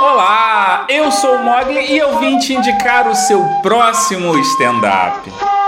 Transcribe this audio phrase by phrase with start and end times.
[0.00, 5.59] Olá, eu sou o Mogli e eu vim te indicar o seu próximo stand-up.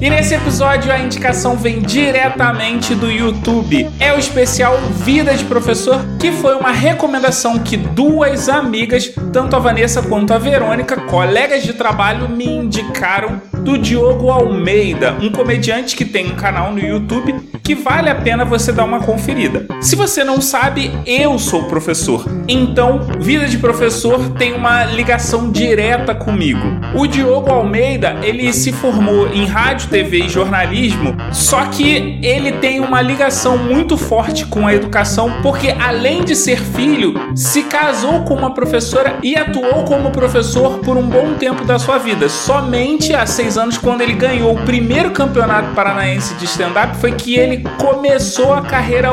[0.00, 3.88] E nesse episódio a indicação vem diretamente do YouTube.
[3.98, 9.58] É o especial Vida de Professor, que foi uma recomendação que duas amigas, tanto a
[9.58, 16.04] Vanessa quanto a Verônica, colegas de trabalho, me indicaram do Diogo Almeida, um comediante que
[16.04, 19.66] tem um canal no YouTube que vale a pena você dar uma conferida.
[19.80, 26.14] Se você não sabe, eu sou professor, então Vida de Professor tem uma ligação direta
[26.14, 26.60] comigo.
[26.94, 32.80] O Diogo Almeida, ele se formou em rádio, TV e jornalismo, só que ele tem
[32.80, 38.34] uma ligação muito forte com a educação, porque além de ser filho, se casou com
[38.34, 42.28] uma professora e atuou como professor por um bom tempo da sua vida.
[42.28, 47.36] Somente há seis anos, quando ele ganhou o primeiro campeonato paranaense de stand-up, foi que
[47.36, 49.08] ele começou a carreira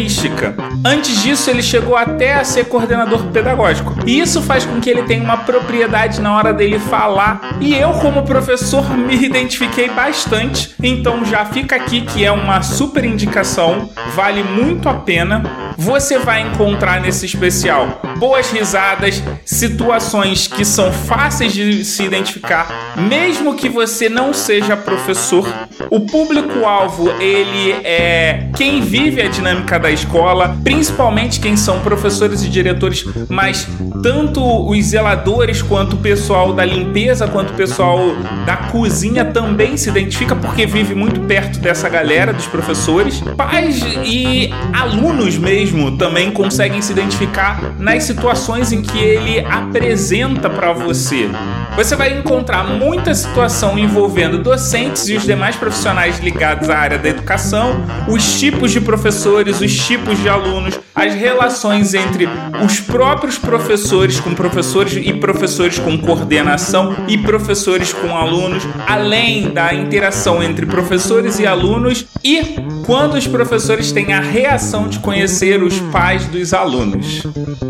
[0.00, 0.54] humorística.
[0.84, 3.94] Antes disso, ele chegou até a ser coordenador pedagógico.
[4.06, 7.56] E isso faz com que ele tenha uma propriedade na hora dele falar.
[7.60, 10.74] E eu, como professor, me identifiquei bastante.
[10.82, 15.42] Então já fica aqui que é uma super indicação, vale muito a pena.
[15.76, 23.54] Você vai encontrar nesse especial boas risadas, situações que são fáceis de se identificar, mesmo
[23.54, 25.48] que você não seja professor.
[25.90, 32.48] O público-alvo, ele é quem vive a dinâmica da escola, principalmente quem são professores e
[32.48, 33.66] diretores, mas
[34.02, 38.00] tanto os zeladores quanto o pessoal da limpeza, quanto o pessoal
[38.44, 43.22] da cozinha também se identifica porque vive muito perto dessa galera dos professores.
[43.36, 50.72] Pais e alunos mesmo também conseguem se identificar nas situações em que ele apresenta para
[50.72, 51.28] você.
[51.76, 57.08] Você vai encontrar muita situação envolvendo docentes e os demais profissionais ligados à área da
[57.08, 62.28] educação, os tipos de professores, os tipos de alunos, as relações entre
[62.62, 69.72] os próprios professores com professores e professores com coordenação e professores com alunos, além da
[69.72, 75.78] interação entre professores e alunos e quando os professores têm a reação de conhecer os
[75.92, 77.22] pais dos alunos.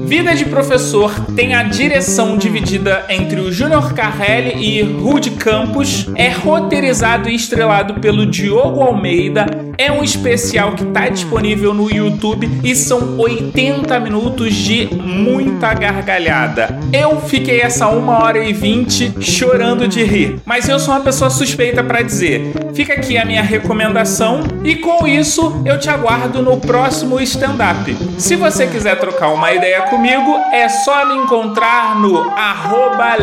[0.07, 6.29] Vida de Professor tem a direção dividida entre o Júnior Carrelli e Rude Campos, é
[6.29, 9.47] roteirizado e estrelado pelo Diogo Almeida,
[9.77, 16.79] é um especial que está disponível no YouTube e são 80 minutos de muita gargalhada.
[16.93, 21.31] Eu fiquei essa 1 hora e 20 chorando de rir, mas eu sou uma pessoa
[21.31, 22.53] suspeita para dizer.
[22.75, 27.97] Fica aqui a minha recomendação e com isso eu te aguardo no próximo stand-up.
[28.19, 33.17] Se você quiser trocar uma ideia comigo, é só me encontrar no arroba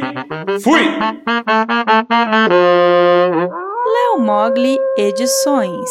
[0.61, 0.81] fui!
[3.93, 5.89] Léo Mogli Edições